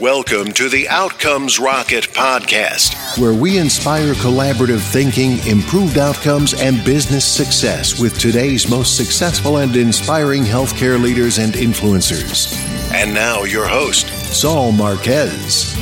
[0.00, 7.24] Welcome to the Outcomes Rocket podcast, where we inspire collaborative thinking, improved outcomes, and business
[7.24, 12.52] success with today's most successful and inspiring healthcare leaders and influencers.
[12.92, 15.76] And now, your host, Saul Marquez.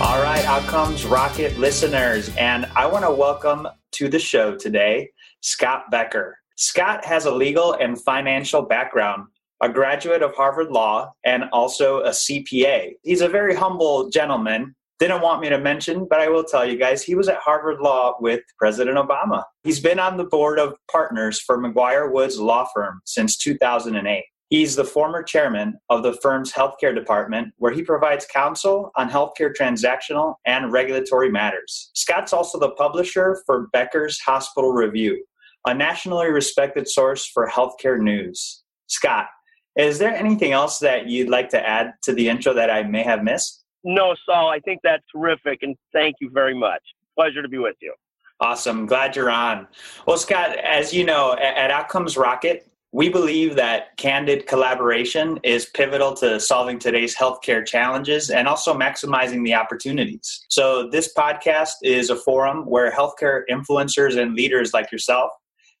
[0.00, 5.10] All right, Outcomes Rocket listeners, and I want to welcome to the show today
[5.40, 6.38] Scott Becker.
[6.54, 9.26] Scott has a legal and financial background
[9.62, 12.94] a graduate of Harvard Law, and also a CPA.
[13.02, 14.74] He's a very humble gentleman.
[14.98, 17.80] Didn't want me to mention, but I will tell you guys, he was at Harvard
[17.80, 19.44] Law with President Obama.
[19.62, 24.24] He's been on the board of partners for McGuire Woods Law Firm since 2008.
[24.50, 29.54] He's the former chairman of the firm's healthcare department, where he provides counsel on healthcare
[29.54, 31.90] transactional and regulatory matters.
[31.94, 35.24] Scott's also the publisher for Becker's Hospital Review,
[35.66, 38.62] a nationally respected source for healthcare news.
[38.88, 39.28] Scott,
[39.76, 43.02] is there anything else that you'd like to add to the intro that I may
[43.02, 43.64] have missed?
[43.84, 46.82] No, Saul, I think that's terrific, and thank you very much.
[47.16, 47.94] Pleasure to be with you.
[48.40, 48.86] Awesome.
[48.86, 49.68] Glad you're on.
[50.06, 56.12] Well, Scott, as you know, at Outcomes Rocket, we believe that candid collaboration is pivotal
[56.14, 60.44] to solving today's healthcare challenges and also maximizing the opportunities.
[60.48, 65.30] So, this podcast is a forum where healthcare influencers and leaders like yourself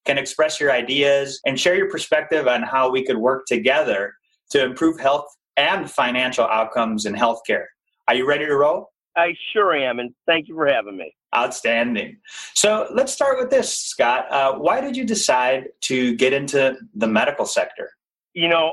[0.04, 4.14] can express your ideas and share your perspective on how we could work together
[4.50, 7.66] to improve health and financial outcomes in healthcare.
[8.08, 8.90] Are you ready to roll?
[9.16, 11.14] I sure am, and thank you for having me.
[11.34, 12.16] Outstanding.
[12.54, 14.30] So let's start with this, Scott.
[14.30, 17.90] Uh, why did you decide to get into the medical sector?
[18.32, 18.72] You know,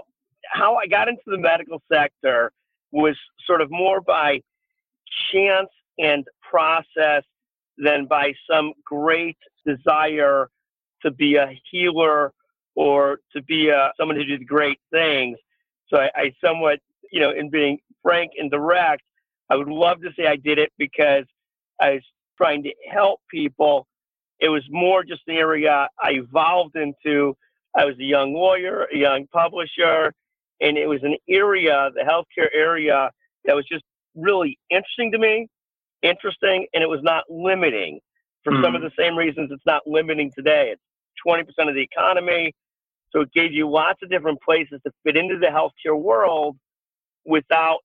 [0.52, 2.52] how I got into the medical sector
[2.92, 4.42] was sort of more by
[5.32, 7.24] chance and process
[7.78, 10.50] than by some great desire
[11.04, 12.34] to be a healer
[12.76, 15.38] or to be a, someone who did great things.
[15.88, 16.80] So I, I somewhat,
[17.12, 19.04] you know, in being frank and direct,
[19.50, 21.26] I would love to say I did it because
[21.82, 22.04] I was
[22.38, 23.88] trying to help people.
[24.40, 27.36] It was more just the area I evolved into.
[27.76, 30.14] I was a young lawyer, a young publisher,
[30.62, 33.12] and it was an area, the healthcare area,
[33.46, 33.84] that was just
[34.16, 35.48] really interesting to me,
[36.02, 38.00] interesting, and it was not limiting
[38.44, 38.64] for mm.
[38.64, 38.88] some of hmm.
[38.88, 40.70] the same reasons it's not limiting today.
[40.72, 40.82] It's
[41.26, 42.54] 20% of the economy.
[43.12, 46.58] So it gave you lots of different places to fit into the healthcare world
[47.26, 47.80] without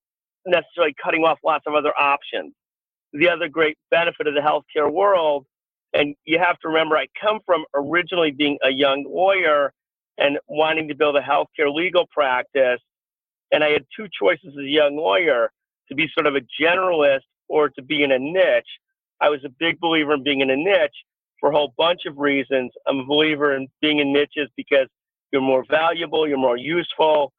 [0.46, 2.52] necessarily cutting off lots of other options.
[3.12, 5.46] The other great benefit of the healthcare world,
[5.92, 9.72] and you have to remember, I come from originally being a young lawyer
[10.18, 12.80] and wanting to build a healthcare legal practice.
[13.52, 15.50] And I had two choices as a young lawyer
[15.88, 18.68] to be sort of a generalist or to be in a niche.
[19.20, 20.96] I was a big believer in being in a niche
[21.44, 22.72] for a whole bunch of reasons.
[22.86, 24.88] I'm a believer in being in niches because
[25.30, 27.34] you're more valuable, you're more useful,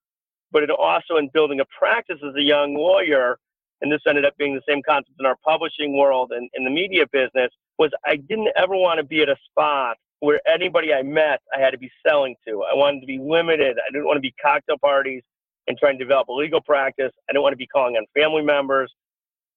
[0.51, 3.39] but it also in building a practice as a young lawyer,
[3.81, 6.69] and this ended up being the same concept in our publishing world and in the
[6.69, 7.49] media business,
[7.79, 11.59] was I didn't ever want to be at a spot where anybody I met I
[11.59, 12.61] had to be selling to.
[12.61, 13.75] I wanted to be limited.
[13.79, 15.23] I didn't want to be cocktail parties
[15.65, 17.11] and trying to develop a legal practice.
[17.27, 18.93] I didn't want to be calling on family members.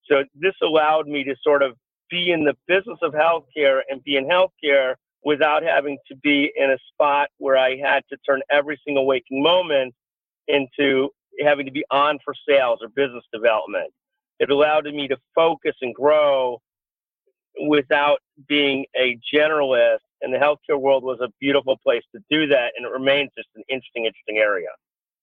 [0.06, 1.76] So this allowed me to sort of
[2.10, 6.70] be in the business of healthcare and be in healthcare without having to be in
[6.70, 9.94] a spot where I had to turn every single waking moment
[10.46, 11.10] into
[11.44, 13.92] having to be on for sales or business development.
[14.38, 16.60] It allowed me to focus and grow
[17.66, 19.98] without being a generalist.
[20.22, 22.72] And the healthcare world was a beautiful place to do that.
[22.76, 24.68] And it remains just an interesting, interesting area.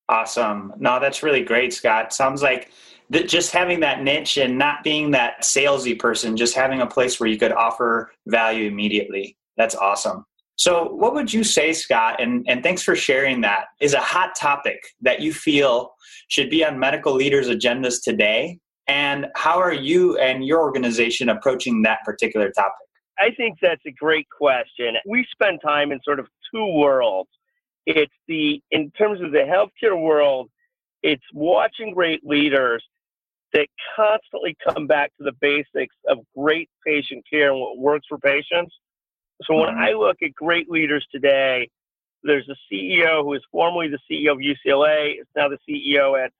[0.08, 0.74] Awesome.
[0.78, 2.14] No, that's really great, Scott.
[2.14, 2.72] Sounds like
[3.10, 7.20] that just having that niche and not being that salesy person, just having a place
[7.20, 9.38] where you could offer value immediately.
[9.58, 10.26] That's awesome.
[10.58, 14.36] So, what would you say, Scott, and, and thanks for sharing that, is a hot
[14.36, 15.94] topic that you feel
[16.30, 18.60] should be on medical leaders' agendas today?
[18.88, 22.74] And how are you and your organization approaching that particular topic?
[23.20, 24.96] I think that's a great question.
[25.08, 27.30] We spend time in sort of two worlds.
[27.86, 30.50] It's the, in terms of the healthcare world,
[31.04, 32.84] it's watching great leaders
[33.54, 38.18] that constantly come back to the basics of great patient care and what works for
[38.18, 38.76] patients.
[39.44, 39.80] So when mm-hmm.
[39.80, 41.70] I look at great leaders today,
[42.24, 46.32] there's a CEO who is formerly the CEO of UCLA, is now the CEO at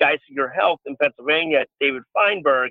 [0.00, 2.70] Geisinger Health in Pennsylvania, David Feinberg.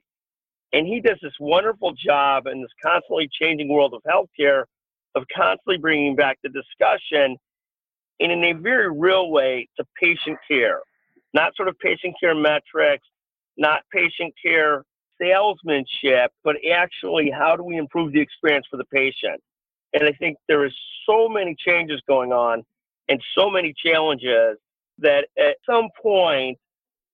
[0.74, 4.66] And he does this wonderful job in this constantly changing world of healthcare
[5.16, 7.38] of constantly bringing back the discussion
[8.20, 10.80] and in a very real way to patient care,
[11.34, 13.06] not sort of patient care metrics,
[13.58, 14.84] not patient care
[15.22, 19.42] salesmanship, but actually how do we improve the experience for the patient?
[19.94, 20.74] And I think there is
[21.06, 22.64] so many changes going on
[23.08, 24.58] and so many challenges
[25.00, 26.58] that at some point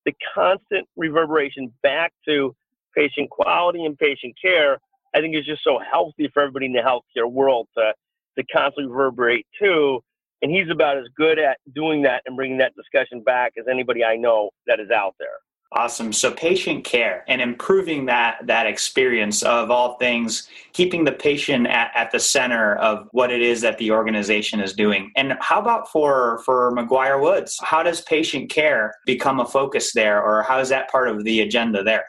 [0.04, 2.54] the constant reverberation back to
[2.94, 4.78] patient quality and patient care,
[5.14, 7.92] I think is just so healthy for everybody in the healthcare world to,
[8.38, 10.02] to constantly reverberate to.
[10.42, 14.04] And he's about as good at doing that and bringing that discussion back as anybody
[14.04, 15.28] I know that is out there.
[15.72, 16.12] Awesome.
[16.12, 21.90] So patient care and improving that that experience of all things, keeping the patient at,
[21.94, 25.10] at the center of what it is that the organization is doing.
[25.16, 27.58] And how about for for McGuire Woods?
[27.60, 31.40] How does patient care become a focus there, or how is that part of the
[31.40, 32.04] agenda there?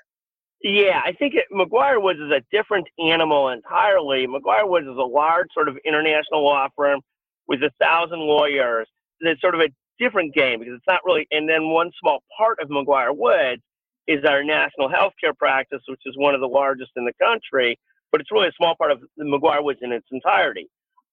[0.63, 4.27] Yeah, I think it, McGuire Woods is a different animal entirely.
[4.27, 7.01] McGuire Woods is a large sort of international law firm
[7.47, 8.87] with a thousand lawyers.
[9.19, 11.27] It's sort of a different game because it's not really.
[11.31, 13.61] And then one small part of McGuire Woods
[14.07, 17.77] is our national healthcare practice, which is one of the largest in the country,
[18.11, 20.67] but it's really a small part of the McGuire Woods in its entirety.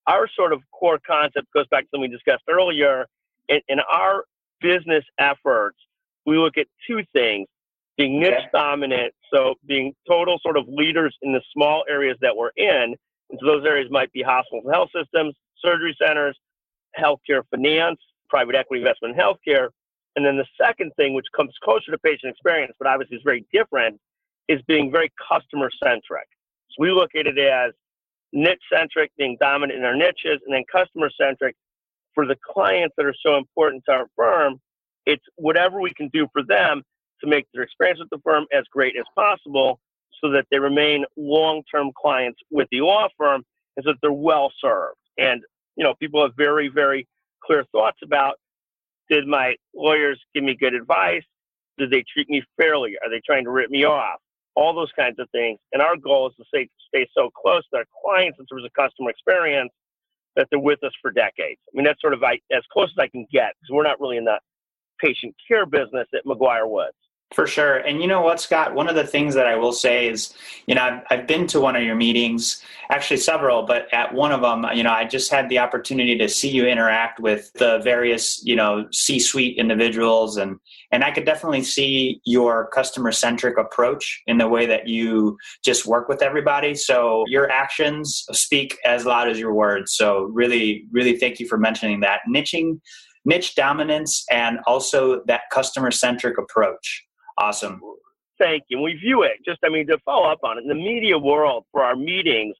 [0.06, 3.06] Our sort of core concept goes back to something we discussed earlier.
[3.48, 4.24] In, in our
[4.60, 5.78] business efforts,
[6.26, 7.46] we look at two things
[7.96, 8.48] being niche okay.
[8.52, 12.94] dominant, so being total sort of leaders in the small areas that we're in.
[13.30, 15.34] And so those areas might be hospitals and health systems,
[15.64, 16.36] surgery centers,
[16.98, 19.68] healthcare finance, private equity investment in healthcare.
[20.16, 23.44] And then the second thing, which comes closer to patient experience, but obviously is very
[23.52, 23.98] different,
[24.48, 26.28] is being very customer centric.
[26.70, 27.72] So we look at it as
[28.32, 31.56] niche centric, being dominant in our niches, and then customer centric
[32.14, 34.60] for the clients that are so important to our firm.
[35.06, 36.82] It's whatever we can do for them
[37.22, 39.80] to make their experience with the firm as great as possible
[40.22, 43.42] so that they remain long term clients with the law firm
[43.76, 44.98] and so that they're well served.
[45.18, 45.42] And,
[45.76, 47.06] you know, people have very, very
[47.44, 48.36] clear thoughts about
[49.10, 51.22] did my lawyers give me good advice?
[51.78, 52.94] Did they treat me fairly?
[53.04, 54.20] Are they trying to rip me off?
[54.56, 55.58] All those kinds of things.
[55.72, 58.72] And our goal is to stay, stay so close to our clients in terms of
[58.72, 59.70] customer experience
[60.36, 61.60] that they're with us for decades.
[61.68, 64.00] I mean, that's sort of I, as close as I can get because we're not
[64.00, 64.38] really in the
[65.00, 66.96] patient care business at McGuire Woods.
[67.34, 67.78] For sure.
[67.78, 68.76] And you know what, Scott?
[68.76, 70.32] One of the things that I will say is,
[70.66, 74.30] you know, I've, I've, been to one of your meetings, actually several, but at one
[74.30, 77.80] of them, you know, I just had the opportunity to see you interact with the
[77.82, 80.60] various, you know, C-suite individuals, and
[80.92, 86.08] and I could definitely see your customer-centric approach in the way that you just work
[86.08, 86.76] with everybody.
[86.76, 89.96] So your actions speak as loud as your words.
[89.96, 92.78] So really, really, thank you for mentioning that niching
[93.24, 97.04] niche dominance and also that customer centric approach.
[97.38, 97.80] Awesome.
[98.38, 98.78] Thank you.
[98.78, 101.18] And we view it just, I mean, to follow up on it, in the media
[101.18, 102.56] world for our meetings,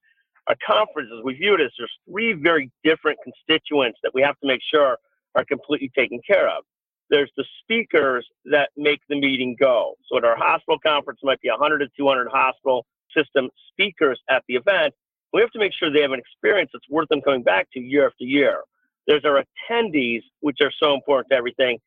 [0.47, 4.47] our conferences, we view it as there's three very different constituents that we have to
[4.47, 4.99] make sure
[5.35, 6.65] are completely taken care of.
[7.11, 9.95] There's the speakers that make the meeting go.
[10.09, 12.87] So at our hospital conference, might be 100 to 200 hospital
[13.17, 14.95] system speakers at the event.
[15.33, 17.81] We have to make sure they have an experience that's worth them coming back to
[17.81, 18.61] year after year.
[19.07, 21.79] There's our attendees, which are so important to everything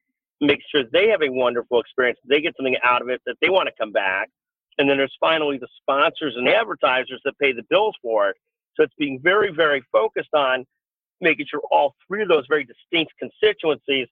[0.42, 3.50] make sure they have a wonderful experience, they get something out of it, that they
[3.50, 4.30] want to come back.
[4.78, 8.36] And then there's finally the sponsors and advertisers that pay the bills for it.
[8.76, 10.66] So it's being very, very focused on
[11.20, 14.08] making sure all three of those very distinct constituencies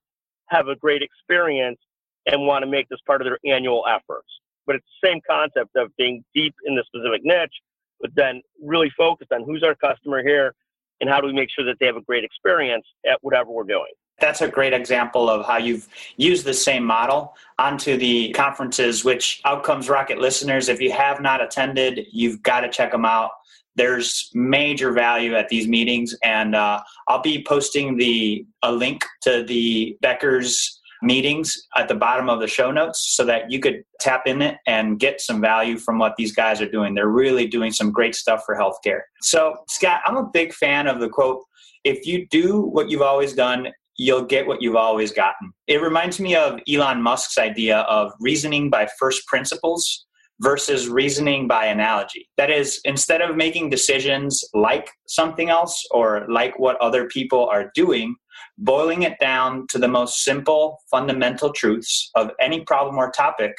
[0.48, 1.80] have a great experience
[2.25, 4.27] and want to make this part of their annual efforts.
[4.66, 7.54] But it's the same concept of being deep in the specific niche,
[8.01, 10.56] but then really focused on who's our customer here
[11.01, 13.63] and how do we make sure that they have a great experience at whatever we're
[13.63, 13.92] doing.
[14.20, 19.42] That's a great example of how you've used the same model onto the conferences, which
[19.46, 23.32] Outcomes Rocket listeners, if you have not attended, you've got to check them out.
[23.75, 29.44] There's major value at these meetings, and uh, I'll be posting the a link to
[29.44, 34.24] the Becker's meetings at the bottom of the show notes so that you could tap
[34.28, 36.96] in it and get some value from what these guys are doing.
[36.96, 39.01] They're really doing some great stuff for healthcare.
[39.22, 41.44] So, Scott, I'm a big fan of the quote
[41.84, 45.54] if you do what you've always done you'll get what you've always gotten.
[45.68, 50.06] It reminds me of Elon Musk's idea of reasoning by first principles
[50.42, 52.30] versus reasoning by analogy.
[52.38, 57.72] That is, instead of making decisions like something else or like what other people are
[57.74, 58.16] doing,
[58.58, 63.56] boiling it down to the most simple, fundamental truths of any problem or topic,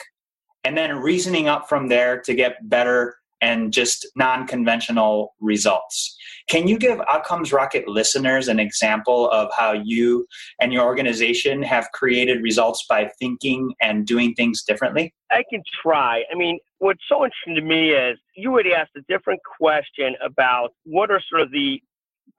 [0.64, 6.16] and then reasoning up from there to get better and just non conventional results.
[6.48, 10.26] Can you give Outcomes Rocket listeners an example of how you
[10.60, 15.12] and your organization have created results by thinking and doing things differently?
[15.30, 16.22] I can try.
[16.32, 20.70] I mean, what's so interesting to me is you would ask a different question about
[20.84, 21.82] what are sort of the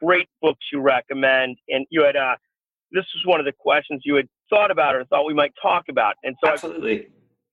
[0.02, 2.36] great books you recommend, and you had uh,
[2.92, 5.86] this was one of the questions you had thought about or thought we might talk
[5.90, 7.10] about, and so absolutely.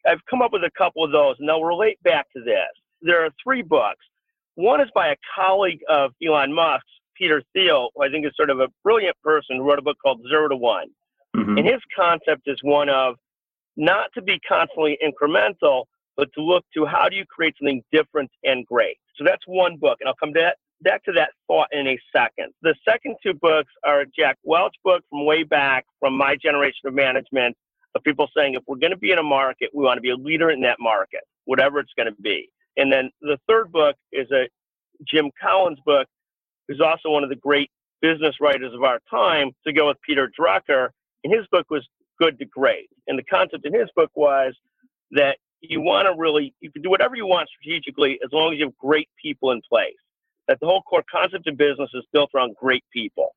[0.07, 2.69] I've, I've come up with a couple of those, and they'll relate back to this
[3.05, 4.05] there are three books.
[4.57, 8.51] One is by a colleague of Elon Musk's, Peter Thiel, who I think is sort
[8.51, 10.89] of a brilliant person who wrote a book called Zero to One.
[11.37, 11.59] Mm-hmm.
[11.59, 13.17] And his concept is one of
[13.77, 15.85] not to be constantly incremental,
[16.17, 18.99] but to look to how do you create something different and great.
[19.17, 22.53] So that's one book, and I'll come back back to that thought in a second.
[22.63, 26.87] The second two books are a Jack Welch book from way back from my generation
[26.87, 27.57] of management
[27.95, 30.11] of people saying if we're going to be in a market, we want to be
[30.11, 32.49] a leader in that market, whatever it's going to be.
[32.77, 34.49] And then the third book is a
[35.07, 36.07] Jim Collins book,
[36.69, 40.31] who's also one of the great business writers of our time, to go with Peter
[40.39, 40.89] Drucker.
[41.23, 41.87] And his book was
[42.21, 42.89] Good to Great.
[43.07, 44.55] And the concept in his book was
[45.13, 48.59] that you want to really, you can do whatever you want strategically as long as
[48.59, 49.95] you have great people in place.
[50.49, 53.35] That the whole core concept of business is built around great people.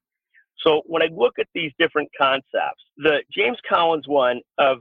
[0.65, 4.79] So when I look at these different concepts, the James Collins one of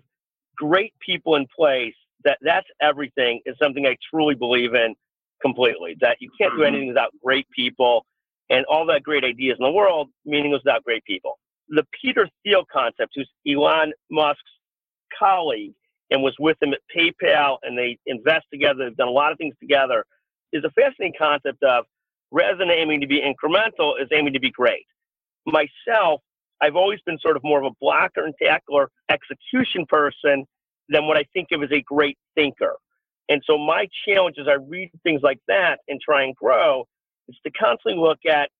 [0.57, 1.95] great people in place,
[2.27, 4.95] that that's everything is something I truly believe in
[5.41, 5.97] completely.
[6.01, 6.67] That you can't do mm-hmm.
[6.67, 8.05] anything without great people
[8.51, 11.39] and all that great ideas in the world, meaningless without great people.
[11.69, 14.43] The Peter Thiel concept, who's Elon Musk's
[15.19, 15.73] colleague
[16.11, 19.39] and was with him at PayPal and they invest together, they've done a lot of
[19.39, 20.05] things together,
[20.53, 21.85] is a fascinating concept of
[22.31, 24.87] rather than aiming to be incremental, is aiming to be great
[25.47, 26.21] myself,
[26.61, 30.45] I've always been sort of more of a blocker and tackler execution person
[30.89, 32.77] than what I think of as a great thinker.
[33.29, 36.87] And so my challenge as I read things like that and try and grow
[37.29, 38.51] is to constantly look at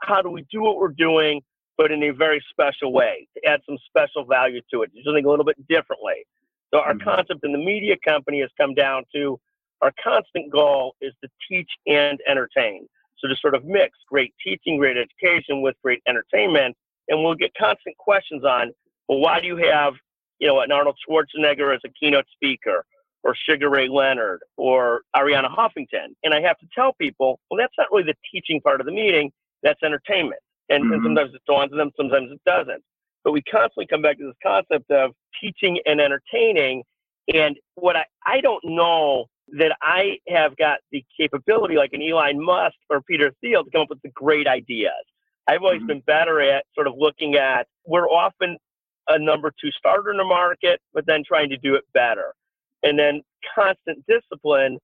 [0.00, 1.42] how do we do what we're doing,
[1.76, 5.24] but in a very special way, to add some special value to it, do something
[5.24, 6.24] a little bit differently.
[6.72, 7.08] So our mm-hmm.
[7.08, 9.38] concept in the media company has come down to
[9.80, 12.86] our constant goal is to teach and entertain.
[13.18, 16.76] So to sort of mix great teaching, great education with great entertainment,
[17.08, 18.72] and we'll get constant questions on,
[19.08, 19.94] well, why do you have,
[20.42, 22.84] you know, an Arnold Schwarzenegger as a keynote speaker,
[23.22, 26.08] or Sugar Ray Leonard, or Arianna Huffington?
[26.24, 28.92] And I have to tell people, well, that's not really the teaching part of the
[28.92, 29.30] meeting.
[29.62, 30.40] That's entertainment.
[30.68, 30.94] And, mm-hmm.
[30.94, 32.82] and sometimes it dawns on them, sometimes it doesn't.
[33.22, 36.82] But we constantly come back to this concept of teaching and entertaining.
[37.32, 39.26] And what I, I don't know
[39.60, 43.82] that I have got the capability, like an Elon Musk or Peter Thiel, to come
[43.82, 45.04] up with the great ideas.
[45.46, 45.86] I've always mm-hmm.
[45.86, 48.56] been better at sort of looking at, we're often
[49.12, 52.34] a number two starter in the market, but then trying to do it better.
[52.82, 53.22] And then
[53.54, 54.78] constant discipline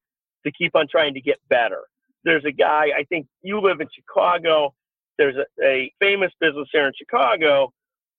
[0.45, 1.83] to keep on trying to get better.
[2.25, 4.75] There's a guy, I think you live in Chicago.
[5.19, 7.73] There's a, a famous business here in Chicago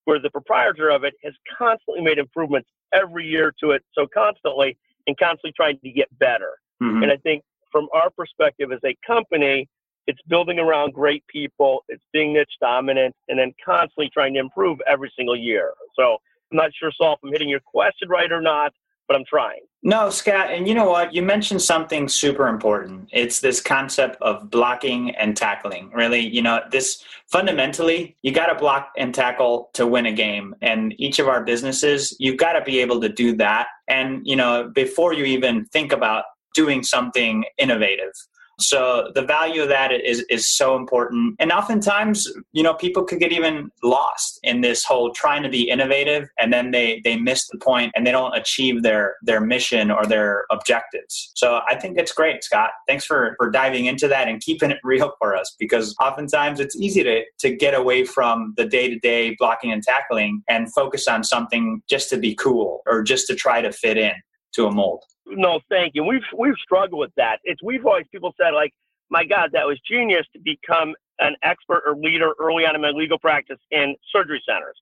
[0.06, 4.78] where the proprietor of it has constantly made improvements every year to it so constantly
[5.08, 6.58] and constantly trying to get better.
[6.82, 7.04] Mm-hmm.
[7.04, 9.70] And I think from our perspective as a company,
[10.10, 14.80] it's building around great people, it's being niche dominant, and then constantly trying to improve
[14.88, 15.72] every single year.
[15.96, 16.18] So
[16.52, 18.74] I'm not sure, Saul, if I'm hitting your question right or not,
[19.08, 19.60] but I'm trying.
[19.84, 21.14] No, Scott, and you know what?
[21.14, 23.08] You mentioned something super important.
[23.14, 25.92] It's this concept of blocking and tackling.
[25.94, 30.56] Really, you know, this fundamentally, you got to block and tackle to win a game.
[30.64, 33.68] And each of our businesses, you've got to be able to do that.
[33.88, 36.24] And, you know, before you even think about
[36.56, 38.12] doing something innovative.
[38.60, 41.36] So the value of that is is so important.
[41.40, 45.70] And oftentimes, you know, people could get even lost in this whole trying to be
[45.70, 49.92] innovative and then they they miss the point and they don't achieve their their mission
[49.92, 51.32] or their objectives.
[51.36, 52.72] So I think it's great, Scott.
[52.88, 56.76] Thanks for for diving into that and keeping it real for us because oftentimes it's
[56.76, 61.82] easy to to get away from the day-to-day blocking and tackling and focus on something
[61.90, 64.14] just to be cool or just to try to fit in
[64.54, 65.04] to a mold.
[65.30, 66.06] No, thank you.
[66.06, 67.40] We've we've struggled with that.
[67.46, 68.74] It's we've always people said like,
[69.12, 72.92] my God, that was genius to become an expert or leader early on in my
[72.92, 74.78] legal practice in surgery centers.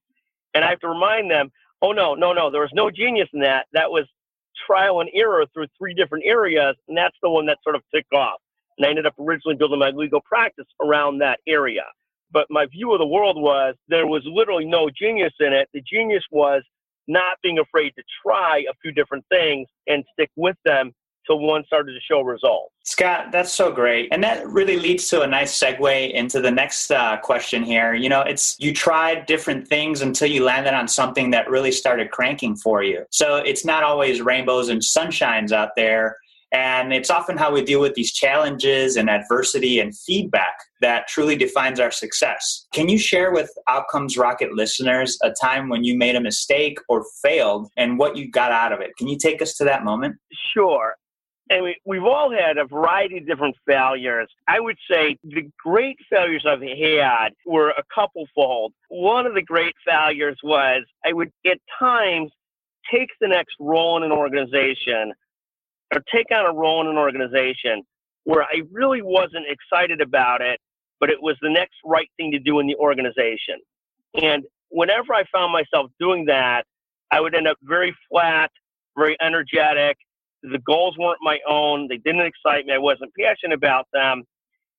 [0.55, 1.51] And I have to remind them,
[1.81, 3.67] oh no, no, no, there was no genius in that.
[3.73, 4.05] That was
[4.67, 8.05] trial and error through three different areas, and that's the one that sort of took
[8.13, 8.41] off.
[8.77, 11.83] And I ended up originally building my legal practice around that area.
[12.31, 15.69] But my view of the world was there was literally no genius in it.
[15.73, 16.63] The genius was
[17.07, 20.93] not being afraid to try a few different things and stick with them
[21.27, 22.73] till one started to show results.
[22.85, 24.07] Scott, that's so great.
[24.11, 27.93] And that really leads to a nice segue into the next uh, question here.
[27.93, 32.11] You know, it's you tried different things until you landed on something that really started
[32.11, 33.05] cranking for you.
[33.11, 36.17] So it's not always rainbows and sunshines out there.
[36.51, 41.35] And it's often how we deal with these challenges and adversity and feedback that truly
[41.35, 42.67] defines our success.
[42.73, 47.03] Can you share with Outcomes Rocket listeners a time when you made a mistake or
[47.21, 48.91] failed and what you got out of it?
[48.97, 50.15] Can you take us to that moment?
[50.53, 50.95] Sure.
[51.49, 54.27] And we, we've all had a variety of different failures.
[54.47, 58.73] I would say the great failures I've had were a couple fold.
[58.89, 62.31] One of the great failures was I would at times
[62.91, 65.13] take the next role in an organization
[65.93, 67.83] or take on a role in an organization
[68.23, 70.59] where I really wasn't excited about it,
[70.99, 73.59] but it was the next right thing to do in the organization.
[74.21, 76.65] And whenever I found myself doing that,
[77.11, 78.51] I would end up very flat,
[78.97, 79.97] very energetic.
[80.43, 81.87] The goals weren't my own.
[81.87, 82.73] They didn't excite me.
[82.73, 84.23] I wasn't passionate about them.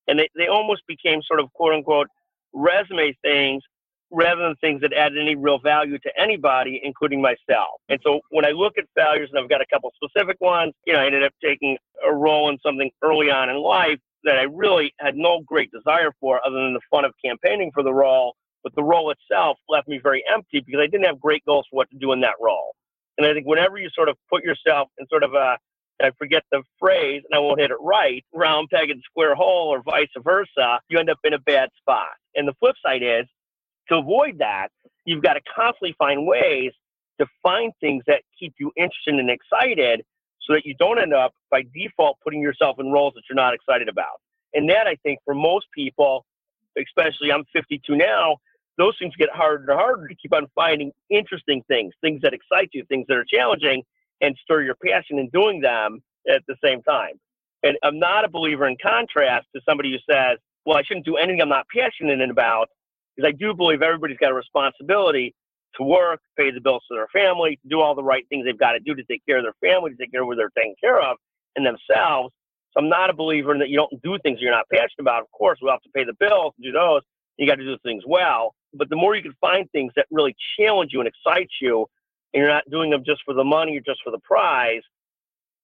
[0.07, 2.07] And they, they almost became sort of quote unquote
[2.53, 3.63] resume things
[4.11, 7.81] rather than things that add any real value to anybody, including myself.
[7.89, 10.93] And so when I look at failures, and I've got a couple specific ones, you
[10.93, 14.43] know, I ended up taking a role in something early on in life that I
[14.43, 18.35] really had no great desire for other than the fun of campaigning for the role.
[18.63, 21.77] But the role itself left me very empty because I didn't have great goals for
[21.77, 22.75] what to do in that role.
[23.17, 25.57] And I think whenever you sort of put yourself in sort of a,
[26.01, 29.69] I forget the phrase and I won't hit it right, round peg and square hole
[29.69, 32.07] or vice versa, you end up in a bad spot.
[32.35, 33.25] And the flip side is
[33.89, 34.69] to avoid that,
[35.05, 36.71] you've got to constantly find ways
[37.19, 40.03] to find things that keep you interested and excited
[40.41, 43.53] so that you don't end up by default putting yourself in roles that you're not
[43.53, 44.21] excited about.
[44.53, 46.25] And that I think for most people,
[46.77, 48.37] especially I'm 52 now,
[48.77, 52.69] those things get harder and harder to keep on finding interesting things, things that excite
[52.73, 53.83] you, things that are challenging,
[54.21, 56.01] and stir your passion in doing them
[56.33, 57.19] at the same time.
[57.63, 61.17] And I'm not a believer in contrast to somebody who says, well, I shouldn't do
[61.17, 62.69] anything I'm not passionate about,
[63.19, 65.35] because I do believe everybody's got a responsibility
[65.75, 68.71] to work, pay the bills to their family, do all the right things they've got
[68.73, 70.75] to do to take care of their family, to take care of what they're taking
[70.81, 71.17] care of
[71.55, 72.33] and themselves.
[72.71, 75.21] So I'm not a believer in that you don't do things you're not passionate about.
[75.21, 77.01] Of course, we'll have to pay the bills, do those.
[77.37, 78.53] You got to do things well.
[78.73, 81.87] But the more you can find things that really challenge you and excite you,
[82.33, 84.81] and you're not doing them just for the money or just for the prize,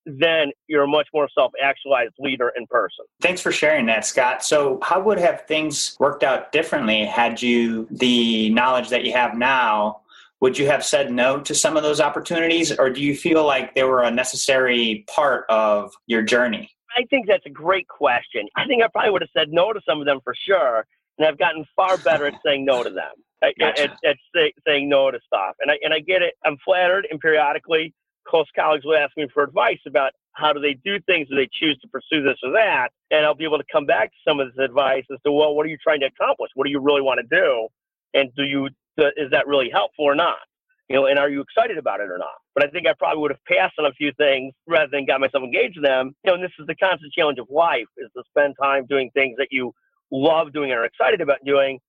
[0.05, 3.05] then you're a much more self-actualized leader in person.
[3.21, 4.43] Thanks for sharing that, Scott.
[4.43, 9.35] So, how would have things worked out differently had you the knowledge that you have
[9.35, 10.01] now?
[10.41, 13.73] Would you have said no to some of those opportunities, or do you feel like
[13.73, 16.69] they were a necessary part of your journey?
[16.95, 18.47] I think that's a great question.
[18.55, 20.85] I think I probably would have said no to some of them for sure,
[21.17, 23.11] and I've gotten far better at saying no to them.
[23.59, 23.83] Gotcha.
[23.83, 26.33] At, at, say, saying no to stuff, and I and I get it.
[26.43, 27.93] I'm flattered, and periodically
[28.27, 31.49] close colleagues will ask me for advice about how do they do things, do they
[31.51, 34.39] choose to pursue this or that, and I'll be able to come back to some
[34.39, 36.51] of this advice as to well, what are you trying to accomplish?
[36.55, 37.67] What do you really want to do,
[38.13, 40.37] and do you is that really helpful or not?
[40.89, 42.37] You know, and are you excited about it or not?
[42.53, 45.19] But I think I probably would have passed on a few things rather than got
[45.19, 46.15] myself engaged in them.
[46.23, 49.09] You know, and this is the constant challenge of life: is to spend time doing
[49.13, 49.73] things that you
[50.11, 51.79] love doing and are excited about doing,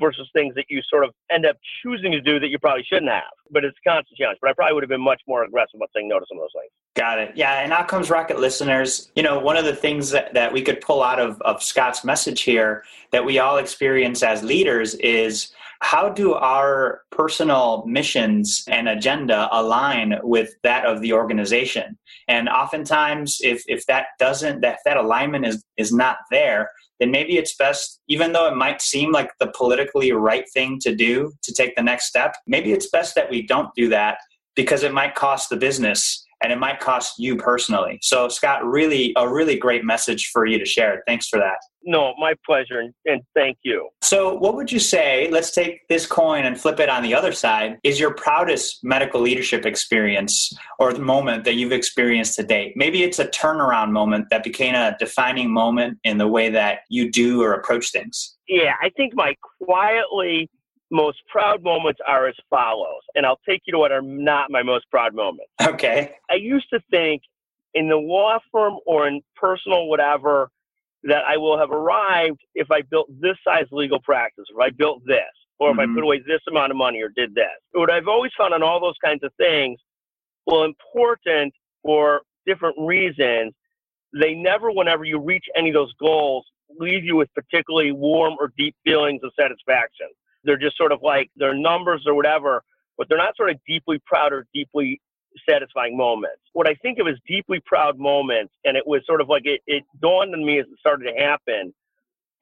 [0.00, 3.10] versus things that you sort of end up choosing to do that you probably shouldn't
[3.10, 3.22] have.
[3.50, 4.38] But it's a constant challenge.
[4.40, 6.42] But I probably would have been much more aggressive about saying no to some of
[6.42, 6.72] those things.
[6.96, 7.32] Got it.
[7.36, 7.60] Yeah.
[7.60, 11.02] And Outcomes Rocket listeners, you know, one of the things that, that we could pull
[11.02, 16.34] out of, of Scott's message here that we all experience as leaders is how do
[16.34, 21.98] our personal missions and agenda align with that of the organization?
[22.28, 27.38] And oftentimes, if, if that doesn't, that, that alignment is, is not there, then maybe
[27.38, 31.52] it's best, even though it might seem like the politically right thing to do to
[31.52, 34.18] take the next step, maybe it's best that we don't do that
[34.54, 37.98] because it might cost the business and it might cost you personally.
[38.02, 41.02] So, Scott, really a really great message for you to share.
[41.06, 41.58] Thanks for that.
[41.82, 43.88] No, my pleasure, and, thank you.
[44.02, 45.28] So, what would you say?
[45.30, 47.78] Let's take this coin and flip it on the other side.
[47.82, 52.74] Is your proudest medical leadership experience or the moment that you've experienced to date?
[52.76, 57.10] Maybe it's a turnaround moment that became a defining moment in the way that you
[57.10, 58.36] do or approach things.
[58.46, 60.50] Yeah, I think my quietly
[60.90, 64.62] most proud moments are as follows, and I'll take you to what are not my
[64.62, 65.52] most proud moments.
[65.62, 66.12] Okay.
[66.30, 67.22] I used to think
[67.74, 70.50] in the law firm or in personal whatever
[71.04, 75.02] that I will have arrived if I built this size legal practice, if I built
[75.06, 75.20] this,
[75.58, 75.92] or if mm-hmm.
[75.92, 77.46] I put away this amount of money or did this.
[77.72, 79.78] What I've always found on all those kinds of things,
[80.46, 83.54] well, important for different reasons,
[84.18, 86.44] they never, whenever you reach any of those goals,
[86.78, 90.08] leave you with particularly warm or deep feelings of satisfaction.
[90.44, 92.62] They're just sort of like their numbers or whatever,
[92.96, 95.00] but they're not sort of deeply proud or deeply
[95.48, 96.40] satisfying moments.
[96.52, 99.60] What I think of as deeply proud moments, and it was sort of like it,
[99.66, 101.72] it dawned on me as it started to happen.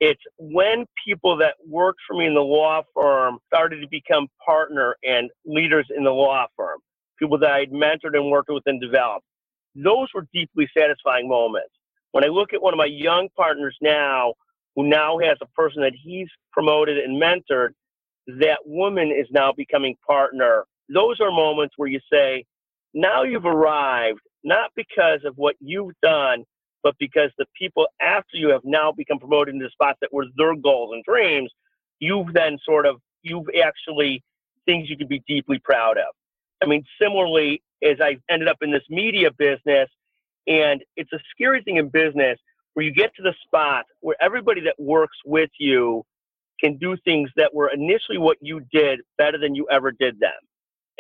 [0.01, 4.97] It's when people that worked for me in the law firm started to become partner
[5.03, 6.79] and leaders in the law firm,
[7.19, 9.25] people that I'd mentored and worked with and developed.
[9.75, 11.71] Those were deeply satisfying moments.
[12.13, 14.35] When I look at one of my young partners now,
[14.77, 17.71] who now has a person that he's promoted and mentored,
[18.29, 20.65] that woman is now becoming partner.
[20.93, 22.45] Those are moments where you say,
[22.95, 26.45] now you've arrived, not because of what you've done,
[26.83, 30.27] but because the people after you have now become promoted into the spots that were
[30.37, 31.51] their goals and dreams,
[32.01, 34.23] you've then sort of, you've actually
[34.67, 36.15] things you can be deeply proud of.
[36.63, 39.89] I mean, similarly, as I ended up in this media business,
[40.47, 42.39] and it's a scary thing in business
[42.75, 46.05] where you get to the spot where everybody that works with you
[46.61, 50.33] can do things that were initially what you did better than you ever did them.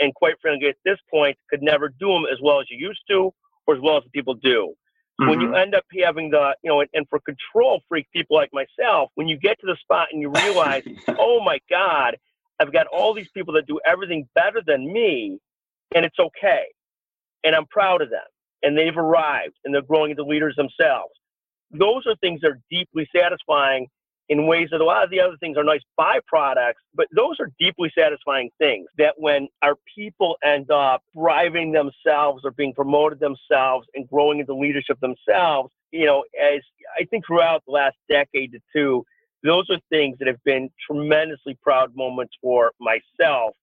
[0.00, 3.02] and quite frankly, at this point, could never do them as well as you used
[3.10, 3.32] to
[3.66, 4.74] or as well as the people do.
[5.20, 5.30] Mm-hmm.
[5.30, 5.56] When you mm-hmm.
[5.56, 9.26] end up having the, you know, and, and for control freak people like myself, when
[9.26, 10.84] you get to the spot and you realize,
[11.18, 12.16] oh my God,
[12.60, 15.38] I've got all these people that do everything better than me,
[15.94, 16.64] and it's okay.
[17.44, 18.20] And I'm proud of them.
[18.62, 21.12] And they've arrived and they're growing into leaders themselves.
[21.70, 23.86] Those are things that are deeply satisfying
[24.28, 27.50] in ways that a lot of the other things are nice byproducts, but those are
[27.58, 33.86] deeply satisfying things that when our people end up thriving themselves or being promoted themselves
[33.94, 36.60] and growing into leadership themselves, you know, as
[36.98, 39.04] I think throughout the last decade to two,
[39.42, 43.54] those are things that have been tremendously proud moments for myself.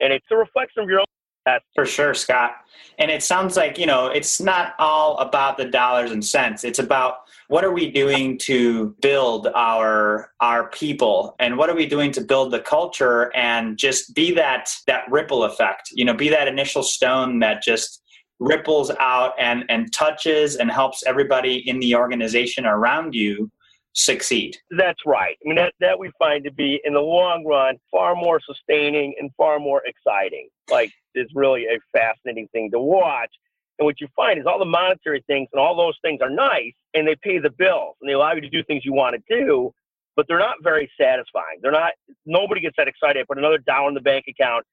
[0.00, 1.06] And it's a reflection of your own
[1.46, 2.56] that's for sure, Scott.
[2.98, 6.64] And it sounds like, you know, it's not all about the dollars and cents.
[6.64, 11.86] It's about what are we doing to build our our people and what are we
[11.86, 15.90] doing to build the culture and just be that that ripple effect.
[15.92, 18.02] You know, be that initial stone that just
[18.38, 23.50] ripples out and and touches and helps everybody in the organization around you
[23.96, 24.56] succeed.
[24.70, 25.36] That's right.
[25.42, 29.14] I mean, that, that we find to be, in the long run, far more sustaining
[29.18, 30.48] and far more exciting.
[30.70, 33.30] Like, it's really a fascinating thing to watch.
[33.78, 36.72] And what you find is all the monetary things and all those things are nice
[36.94, 39.22] and they pay the bills and they allow you to do things you want to
[39.42, 39.72] do,
[40.16, 41.58] but they're not very satisfying.
[41.60, 41.92] They're not,
[42.24, 43.26] nobody gets that excited.
[43.28, 44.64] Put another dollar in the bank account.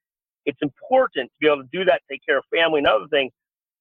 [0.46, 3.32] It's important to be able to do that, take care of family and other things,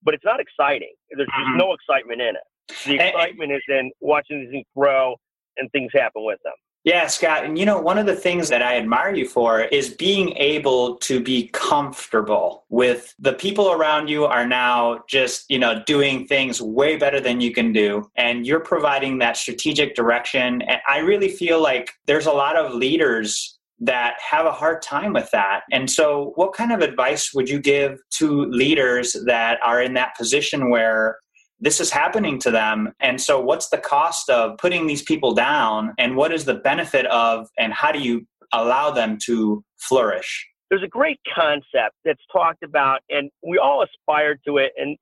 [0.03, 0.93] but it's not exciting.
[1.12, 1.57] There's just mm-hmm.
[1.57, 2.43] no excitement in it.
[2.86, 5.15] The excitement is in watching these things grow
[5.57, 6.53] and things happen with them.
[6.84, 7.46] Yeah, Scott.
[7.46, 10.98] And you know, one of the things that I admire you for is being able
[10.98, 16.62] to be comfortable with the people around you are now just, you know, doing things
[16.62, 18.10] way better than you can do.
[18.17, 20.62] And you're providing that strategic direction.
[20.63, 25.13] And I really feel like there's a lot of leaders that have a hard time
[25.13, 25.62] with that.
[25.72, 30.15] And so, what kind of advice would you give to leaders that are in that
[30.17, 31.17] position where
[31.63, 32.93] this is happening to them.
[32.99, 35.93] And so, what's the cost of putting these people down?
[35.97, 40.45] And what is the benefit of, and how do you allow them to flourish?
[40.69, 44.73] There's a great concept that's talked about, and we all aspire to it.
[44.76, 44.97] And,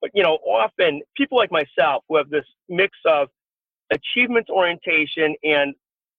[0.00, 3.28] but, you know, often people like myself who have this mix of
[3.90, 5.74] achievement orientation and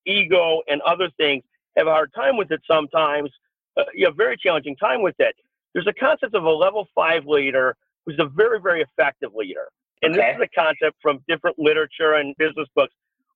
[0.06, 1.44] ego and other things
[1.78, 3.30] have a hard time with it sometimes.
[3.78, 5.34] Uh, you have a very challenging time with it.
[5.72, 7.74] There's a concept of a level five leader
[8.08, 9.68] who's a very, very effective leader.
[10.00, 10.32] And okay.
[10.32, 12.94] this is a concept from different literature and business books.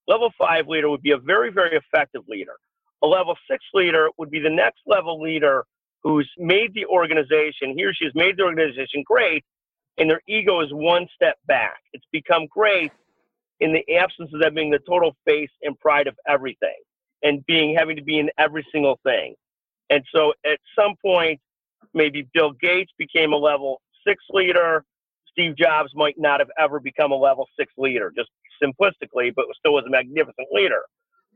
[0.09, 2.55] Level five leader would be a very, very effective leader.
[3.03, 5.65] A level six leader would be the next level leader
[6.03, 9.45] who's made the organization, he or she has made the organization great,
[9.99, 11.81] and their ego is one step back.
[11.93, 12.93] It's become great
[13.61, 16.75] in the absence of them being the total face and pride of everything
[17.23, 19.35] and being having to be in every single thing.
[19.91, 21.41] And so at some point,
[21.93, 24.85] maybe Bill Gates became a level six leader,
[25.31, 28.31] Steve Jobs might not have ever become a level six leader, just
[28.62, 30.83] simplistically, but still was a magnificent leader.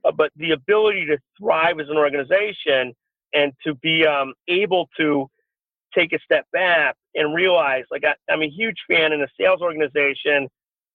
[0.04, 2.92] Uh, but the ability to thrive as an organization
[3.32, 5.28] and to be um, able to
[5.96, 9.62] take a step back and realize, like, I, I'm a huge fan in a sales
[9.62, 10.48] organization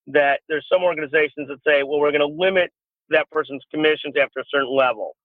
[0.07, 2.71] that there's some organizations that say, well, we're going to limit
[3.09, 5.15] that person's commissions after a certain level.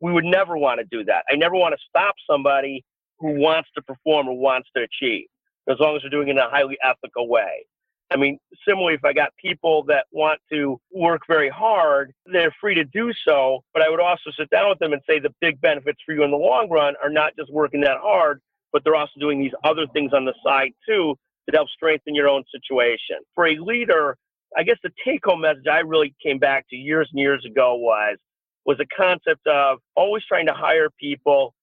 [0.00, 1.24] We would never want to do that.
[1.30, 2.84] I never want to stop somebody
[3.18, 5.26] who wants to perform or wants to achieve
[5.68, 7.66] as long as they're doing it in a highly ethical way.
[8.10, 12.74] I mean, similarly, if I got people that want to work very hard, they're free
[12.74, 13.64] to do so.
[13.72, 16.22] But I would also sit down with them and say the big benefits for you
[16.22, 18.40] in the long run are not just working that hard,
[18.72, 22.28] but they're also doing these other things on the side too that help strengthen your
[22.28, 23.16] own situation.
[23.34, 24.16] For a leader,
[24.56, 27.74] I guess the take home message I really came back to years and years ago
[27.74, 28.18] was
[28.64, 31.54] was a concept of always trying to hire people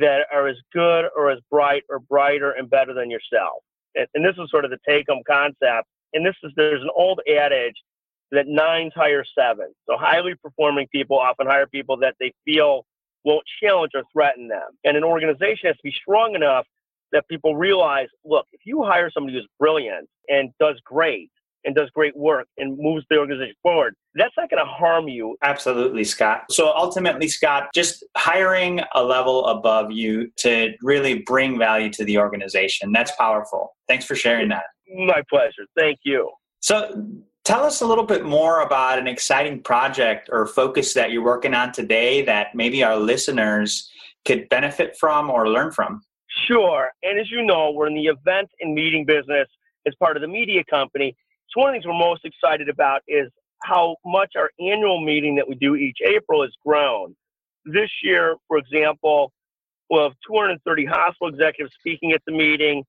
[0.00, 3.62] that are as good or as bright or brighter and better than yourself.
[3.94, 5.88] And, and this is sort of the take home concept.
[6.12, 7.74] And this is, there's an old adage
[8.30, 9.72] that nines hire seven.
[9.88, 12.84] So highly performing people often hire people that they feel
[13.24, 14.68] won't challenge or threaten them.
[14.84, 16.66] And an organization has to be strong enough
[17.12, 21.30] that people realize, look, if you hire somebody who's brilliant and does great,
[21.64, 25.36] and does great work and moves the organization forward, that's not going to harm you.
[25.42, 26.44] Absolutely, Scott.
[26.50, 32.18] So ultimately, Scott, just hiring a level above you to really bring value to the
[32.18, 32.92] organization.
[32.92, 33.74] That's powerful.
[33.88, 34.64] Thanks for sharing that.
[34.94, 35.64] My pleasure.
[35.76, 36.30] Thank you.
[36.60, 37.06] So,
[37.44, 41.52] tell us a little bit more about an exciting project or focus that you're working
[41.52, 43.90] on today that maybe our listeners
[44.24, 46.02] could benefit from or learn from.
[46.48, 46.90] Sure.
[47.02, 49.48] And as you know, we're in the event and meeting business
[49.86, 51.14] as part of the media company.
[51.54, 53.28] So one of the things we're most excited about is
[53.62, 57.16] how much our annual meeting that we do each April has grown.
[57.64, 59.32] This year, for example,
[59.90, 62.84] We'll have 230 hospital executives speaking at the meeting.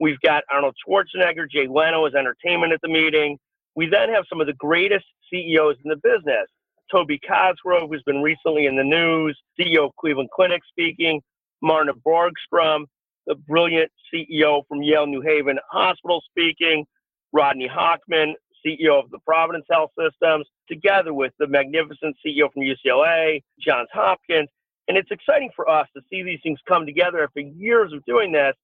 [0.00, 3.38] We've got Arnold Schwarzenegger, Jay Leno as entertainment at the meeting.
[3.76, 6.46] We then have some of the greatest CEOs in the business.
[6.90, 11.20] Toby Cosgrove, who's been recently in the news, CEO of Cleveland Clinic speaking,
[11.62, 12.86] Marna Borgstrom,
[13.26, 16.84] the brilliant CEO from Yale New Haven Hospital speaking,
[17.32, 23.42] Rodney Hochman, CEO of the Providence Health Systems, together with the magnificent CEO from UCLA,
[23.58, 24.48] Johns Hopkins.
[24.88, 28.32] And it's exciting for us to see these things come together after years of doing
[28.32, 28.54] this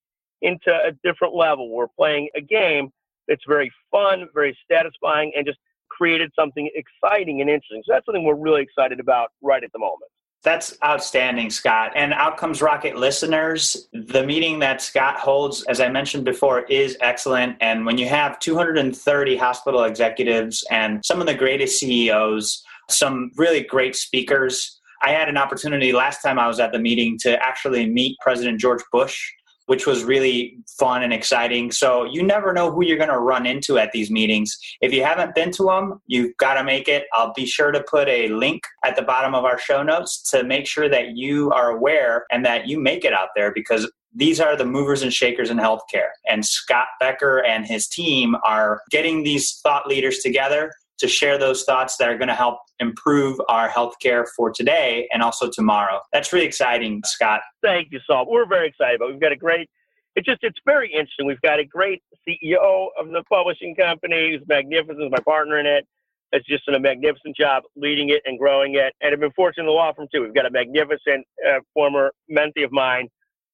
[0.42, 1.70] into a different level.
[1.70, 2.90] We're playing a game
[3.29, 7.83] that's very fun, very satisfying, and just created something exciting and interesting.
[7.87, 10.11] So that's something we're really excited about right at the moment.
[10.47, 11.91] That's outstanding, Scott.
[11.97, 17.57] And Outcomes Rocket listeners, the meeting that Scott holds, as I mentioned before, is excellent.
[17.61, 23.65] And when you have 230 hospital executives and some of the greatest CEOs, some really
[23.65, 27.91] great speakers, I had an opportunity last time I was at the meeting to actually
[27.91, 29.19] meet President George Bush
[29.66, 31.70] which was really fun and exciting.
[31.70, 34.57] So you never know who you're going to run into at these meetings.
[34.81, 37.05] If you haven't been to them, you've got to make it.
[37.12, 40.44] I'll be sure to put a link at the bottom of our show notes to
[40.44, 44.40] make sure that you are aware and that you make it out there because these
[44.40, 46.09] are the movers and shakers in healthcare.
[46.26, 51.65] And Scott Becker and his team are getting these thought leaders together to share those
[51.65, 56.01] thoughts that are going to help improve our healthcare for today and also tomorrow.
[56.13, 57.41] That's really exciting, Scott.
[57.63, 58.27] Thank you, Saul.
[58.31, 59.69] We're very excited but We've got a great.
[60.15, 61.27] It's just it's very interesting.
[61.27, 65.87] We've got a great CEO of the publishing company who's magnificent, my partner in it.
[66.33, 68.95] It's just done a magnificent job leading it and growing it.
[69.01, 70.23] And I've been fortunate in the law firm too.
[70.23, 73.09] We've got a magnificent uh, former mentee of mine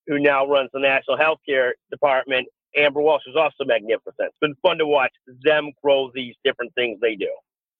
[0.07, 4.17] who now runs the National Healthcare Department Amber Walsh is also magnificent.
[4.19, 5.13] It's been fun to watch
[5.45, 7.31] them grow these different things they do.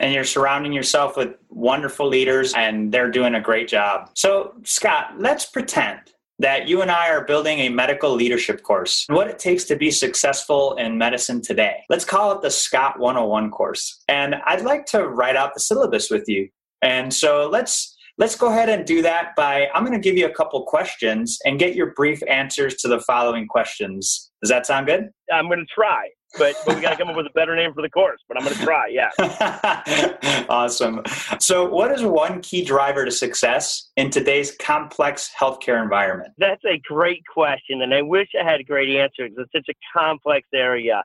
[0.01, 4.11] And you're surrounding yourself with wonderful leaders, and they're doing a great job.
[4.15, 6.01] So, Scott, let's pretend
[6.41, 9.93] that you and I are building a medical leadership course, what it takes to be
[9.93, 11.85] successful in medicine today.
[11.89, 14.03] Let's call it the Scott 101 course.
[14.09, 16.49] And I'd like to write out the syllabus with you.
[16.81, 17.92] And so let's
[18.23, 21.41] let's go ahead and do that by I'm going to give you a couple questions
[21.45, 24.31] and get your brief answers to the following questions.
[24.41, 25.11] Does that sound good?
[25.33, 26.09] I'm going to try,
[26.39, 28.21] but, but we got to come up with a better name for the course.
[28.29, 28.87] But I'm going to try.
[28.87, 30.47] Yeah.
[30.49, 31.03] awesome.
[31.41, 36.33] So, what is one key driver to success in today's complex healthcare environment?
[36.39, 39.75] That's a great question, and I wish I had a great answer because it's such
[39.75, 41.03] a complex area.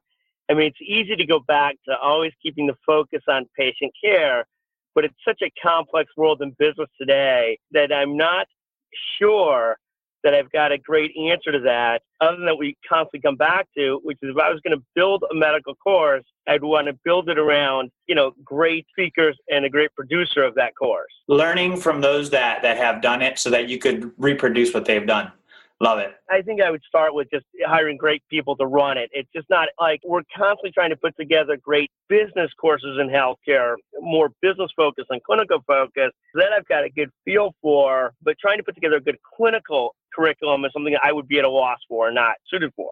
[0.51, 4.45] I mean, it's easy to go back to always keeping the focus on patient care,
[4.97, 8.47] but it's such a complex world in business today that I'm not
[9.19, 9.77] sure
[10.23, 13.67] that I've got a great answer to that, other than that we constantly come back
[13.77, 16.97] to, which is if I was going to build a medical course, I'd want to
[17.05, 21.13] build it around, you know, great speakers and a great producer of that course.
[21.27, 25.05] Learning from those that, that have done it so that you could reproduce what they've
[25.05, 25.31] done.
[25.79, 26.15] Love it.
[26.29, 29.11] I think I would start with just hiring great people to run it.
[29.13, 33.75] It's just not like we're constantly trying to put together great business courses in healthcare,
[33.99, 36.09] more business focus and clinical focus.
[36.33, 39.95] That I've got a good feel for, but trying to put together a good clinical
[40.15, 42.89] curriculum is something I would be at a loss for, not suited for.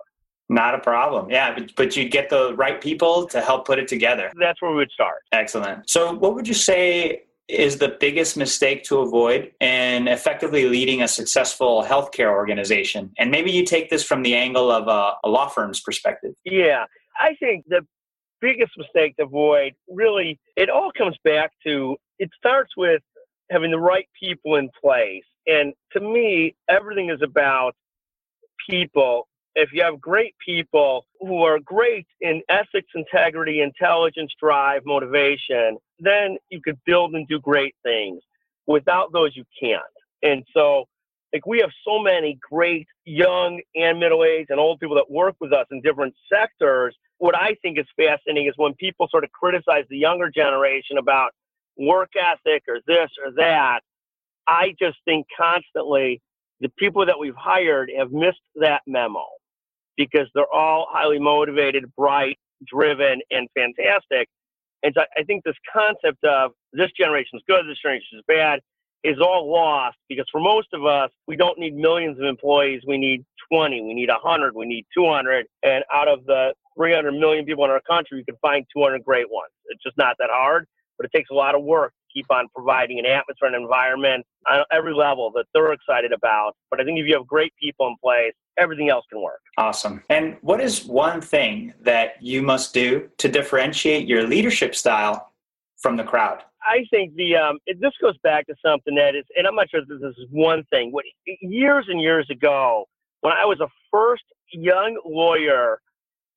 [0.47, 1.31] Not a problem.
[1.31, 4.31] Yeah, but, but you'd get the right people to help put it together.
[4.39, 5.23] That's where we would start.
[5.31, 5.89] Excellent.
[5.89, 11.07] So, what would you say is the biggest mistake to avoid in effectively leading a
[11.07, 13.11] successful healthcare organization?
[13.17, 16.33] And maybe you take this from the angle of a, a law firm's perspective.
[16.43, 16.85] Yeah,
[17.19, 17.85] I think the
[18.41, 23.01] biggest mistake to avoid really, it all comes back to it starts with
[23.51, 25.23] having the right people in place.
[25.47, 27.75] And to me, everything is about
[28.69, 29.27] people.
[29.55, 36.37] If you have great people who are great in ethics, integrity, intelligence, drive, motivation, then
[36.49, 38.21] you could build and do great things.
[38.67, 39.81] Without those, you can't.
[40.23, 40.85] And so,
[41.31, 45.35] like, we have so many great young and middle aged and old people that work
[45.39, 46.93] with us in different sectors.
[47.19, 51.31] What I think is fascinating is when people sort of criticize the younger generation about
[51.77, 53.81] work ethic or this or that.
[54.47, 56.21] I just think constantly
[56.59, 59.23] the people that we've hired have missed that memo
[59.97, 64.27] because they're all highly motivated, bright, driven, and fantastic.
[64.83, 68.59] And so I think this concept of this generation is good, this generation is bad,
[69.03, 72.81] is all lost because for most of us, we don't need millions of employees.
[72.87, 75.45] We need 20, we need 100, we need 200.
[75.63, 79.29] And out of the 300 million people in our country, you can find 200 great
[79.31, 79.51] ones.
[79.67, 82.99] It's just not that hard, but it takes a lot of work keep on providing
[82.99, 86.53] an atmosphere and environment on every level that they're excited about.
[86.69, 89.41] But I think if you have great people in place, everything else can work.
[89.57, 90.03] Awesome.
[90.09, 95.31] And what is one thing that you must do to differentiate your leadership style
[95.77, 96.43] from the crowd?
[96.67, 99.69] I think the um, it, this goes back to something that is, and I'm not
[99.69, 100.91] sure this is one thing.
[100.91, 101.05] What
[101.41, 102.85] years and years ago,
[103.21, 105.79] when I was a first young lawyer,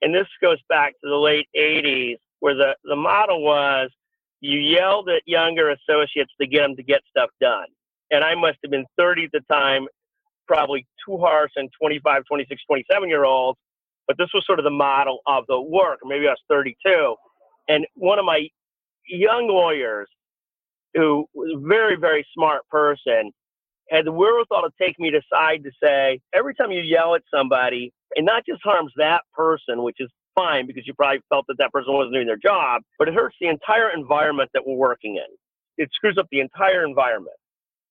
[0.03, 3.91] and this goes back to the late '80s, where the the model was
[4.41, 7.67] you yelled at younger associates to get them to get stuff done.
[8.11, 9.87] And I must have been 30 at the time,
[10.47, 13.59] probably too harsh on 25, 26, 27 year olds.
[14.07, 15.99] But this was sort of the model of the work.
[16.05, 17.15] Maybe I was 32.
[17.69, 18.49] And one of my
[19.07, 20.09] young lawyers,
[20.95, 23.31] who was a very, very smart person,
[23.91, 27.93] had the wherewithal to take me aside to say, every time you yell at somebody,
[28.13, 31.73] it not just harms that person, which is fine because you probably felt that that
[31.73, 35.83] person wasn't doing their job, but it hurts the entire environment that we're working in.
[35.83, 37.37] It screws up the entire environment.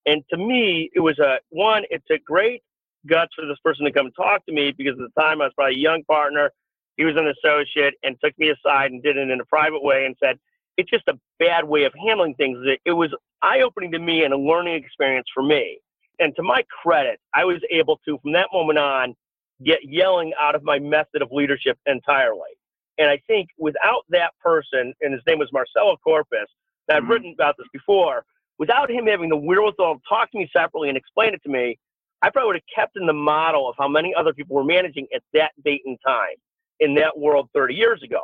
[0.05, 2.61] And to me, it was a one, it's a great
[3.07, 5.53] guts for this person to come talk to me because at the time I was
[5.55, 6.51] probably a young partner.
[6.95, 10.05] He was an associate and took me aside and did it in a private way
[10.05, 10.39] and said,
[10.77, 12.57] it's just a bad way of handling things.
[12.85, 15.79] It was eye opening to me and a learning experience for me.
[16.19, 19.15] And to my credit, I was able to, from that moment on,
[19.63, 22.49] get yelling out of my method of leadership entirely.
[22.97, 26.47] And I think without that person, and his name was Marcelo Corpus,
[26.87, 27.11] and I've mm-hmm.
[27.11, 28.23] written about this before,
[28.59, 31.77] without him having the wherewithal to talk to me separately and explain it to me,
[32.21, 35.07] I probably would have kept in the model of how many other people were managing
[35.13, 36.35] at that date and time
[36.79, 38.21] in that world 30 years ago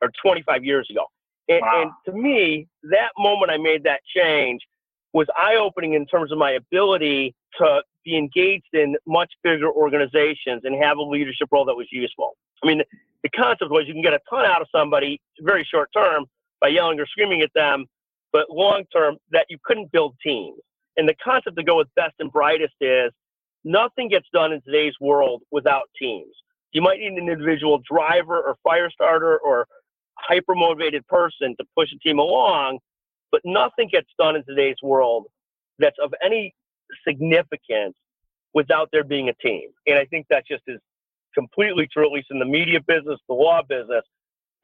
[0.00, 1.04] or 25 years ago.
[1.48, 1.82] And, wow.
[1.82, 4.60] and to me, that moment I made that change
[5.12, 10.62] was eye opening in terms of my ability to be engaged in much bigger organizations
[10.64, 12.36] and have a leadership role that was useful.
[12.62, 12.82] I mean,
[13.22, 16.26] the concept was you can get a ton out of somebody very short term
[16.60, 17.86] by yelling or screaming at them,
[18.32, 20.58] but long term that you couldn't build teams.
[20.96, 23.10] And the concept to go with best and brightest is
[23.64, 26.32] nothing gets done in today's world without teams.
[26.72, 29.66] You might need an individual driver or fire starter or
[30.18, 32.78] hyper motivated person to push a team along,
[33.30, 35.26] but nothing gets done in today's world
[35.78, 36.54] that's of any
[37.06, 37.94] significance
[38.54, 39.70] without there being a team.
[39.86, 40.80] And I think that just is
[41.34, 44.04] completely true, at least in the media business, the law business.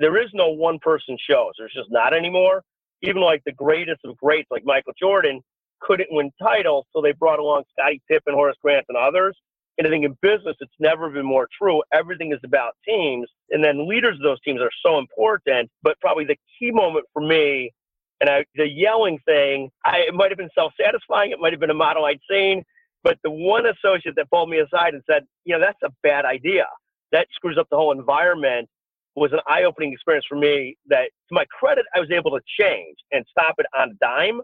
[0.00, 1.52] There is no one person shows.
[1.58, 2.62] There's just not anymore.
[3.02, 5.40] Even like the greatest of greats, like Michael Jordan,
[5.80, 9.36] couldn't win titles, so they brought along Scottie Pippen, Horace Grant, and others.
[9.78, 11.82] And I think in business, it's never been more true.
[11.92, 15.70] Everything is about teams, and then leaders of those teams are so important.
[15.82, 17.72] But probably the key moment for me
[18.20, 21.30] and I, the yelling thing, I, it might have been self satisfying.
[21.30, 22.64] It might have been a model I'd seen.
[23.04, 26.24] But the one associate that pulled me aside and said, you know, that's a bad
[26.24, 26.66] idea.
[27.12, 28.68] That screws up the whole environment
[29.14, 32.40] was an eye opening experience for me that, to my credit, I was able to
[32.60, 34.40] change and stop it on a dime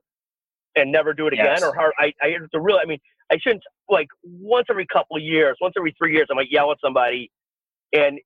[0.76, 1.58] and never do it yes.
[1.58, 1.68] again.
[1.68, 2.98] Or hard, I, I have to really, I mean,
[3.30, 6.70] I shouldn't, like, once every couple of years, once every three years, I might yell
[6.72, 7.30] at somebody.
[7.92, 8.18] And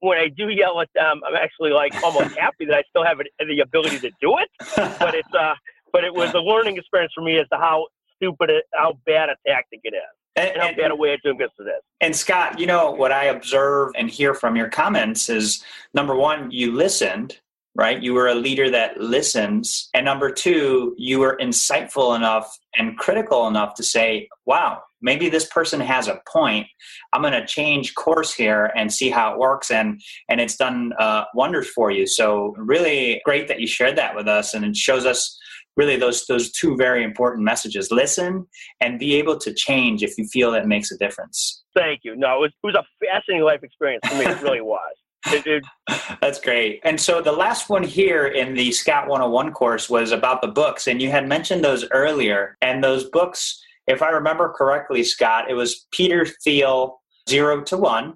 [0.00, 3.20] when I do yell at them, I'm actually like almost happy that I still have
[3.20, 4.48] it, the ability to do it.
[4.76, 5.54] But it's uh,
[5.92, 9.28] but it was a learning experience for me as to how stupid, it, how bad
[9.28, 10.02] a tactic it is.
[10.36, 11.82] And, and how bad a way of doing business is.
[12.02, 16.50] And Scott, you know what I observe and hear from your comments is number one,
[16.50, 17.40] you listened,
[17.74, 18.02] right?
[18.02, 23.48] You were a leader that listens, and number two, you were insightful enough and critical
[23.48, 26.66] enough to say, "Wow, maybe this person has a point.
[27.14, 30.92] I'm going to change course here and see how it works and and it's done
[30.98, 32.06] uh, wonders for you.
[32.06, 35.38] So really great that you shared that with us and it shows us
[35.76, 37.90] really those those two very important messages.
[37.90, 38.46] Listen
[38.82, 41.62] and be able to change if you feel that makes a difference.
[41.74, 42.16] Thank you.
[42.16, 44.26] No it was, it was a fascinating life experience for me.
[44.26, 44.94] It really was.
[46.20, 46.80] That's great.
[46.84, 50.86] And so the last one here in the Scout 101 course was about the books,
[50.86, 52.56] and you had mentioned those earlier.
[52.62, 58.14] And those books if I remember correctly, Scott, it was Peter Thiel, Zero to One,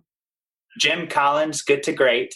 [0.79, 2.35] Jim Collins, Good to Great,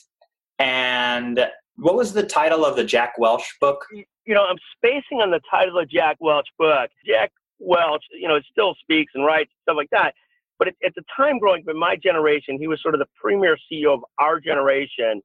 [0.59, 3.85] and what was the title of the Jack Welch book?
[3.93, 6.91] You know, I'm spacing on the title of Jack Welch book.
[7.07, 10.15] Jack Welch, you know, still speaks and writes stuff like that.
[10.59, 13.59] But at, the time growing up in my generation, he was sort of the premier
[13.71, 15.21] CEO of our generation.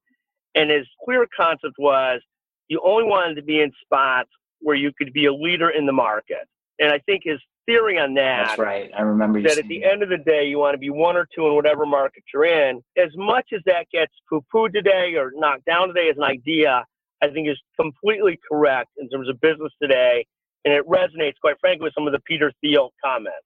[0.55, 2.21] And his clear concept was
[2.67, 5.93] you only wanted to be in spots where you could be a leader in the
[5.93, 6.47] market.
[6.79, 8.47] And I think his theory on that.
[8.47, 8.89] That's right.
[8.97, 10.89] I remember you said that at the end of the day, you want to be
[10.89, 12.81] one or two in whatever market you're in.
[12.97, 16.83] As much as that gets poo pooed today or knocked down today as an idea,
[17.21, 20.25] I think is completely correct in terms of business today.
[20.65, 23.37] And it resonates, quite frankly, with some of the Peter Thiel comments.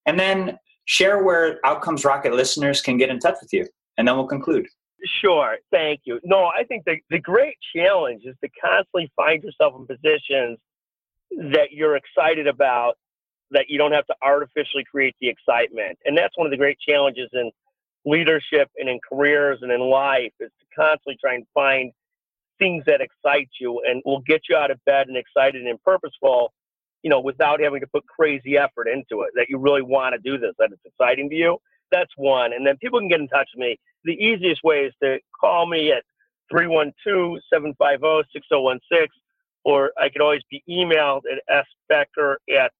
[0.06, 3.66] And then share where Outcomes Rocket listeners can get in touch with you,
[3.96, 4.66] and then we'll conclude.
[5.20, 5.56] Sure.
[5.70, 6.20] Thank you.
[6.22, 10.58] No, I think the, the great challenge is to constantly find yourself in positions
[11.52, 12.94] that you're excited about,
[13.50, 15.98] that you don't have to artificially create the excitement.
[16.04, 17.50] And that's one of the great challenges in
[18.04, 21.92] leadership and in careers and in life is to constantly try and find
[22.58, 26.52] things that excite you and will get you out of bed and excited and purposeful
[27.02, 30.20] you know, without having to put crazy effort into it, that you really want to
[30.30, 31.58] do this, that it's exciting to you.
[31.90, 32.52] That's one.
[32.52, 33.78] And then people can get in touch with me.
[34.04, 36.04] The easiest way is to call me at
[36.50, 39.08] 312 750 6016,
[39.64, 42.72] or I could always be emailed at sbecker at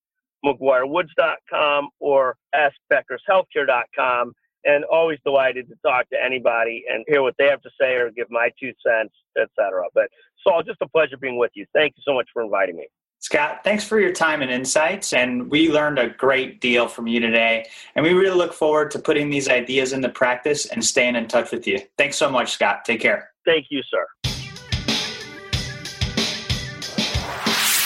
[0.45, 4.33] mcguirewoods.com or sbeckershealthcare.com.
[4.65, 8.13] And always delighted to talk to anybody and hear what they have to say or
[8.13, 9.87] give my two cents, etc.
[9.93, 10.07] But
[10.47, 11.67] Saul, just a pleasure being with you.
[11.75, 12.87] Thank you so much for inviting me.
[13.23, 15.13] Scott, thanks for your time and insights.
[15.13, 17.69] And we learned a great deal from you today.
[17.95, 21.53] And we really look forward to putting these ideas into practice and staying in touch
[21.53, 21.79] with you.
[21.97, 22.85] Thanks so much, Scott.
[22.85, 23.31] Take care.
[23.45, 24.05] Thank you, sir.